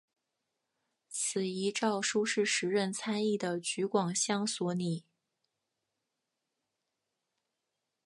[1.09, 5.05] 此一诏书是时任参议的橘广相所拟。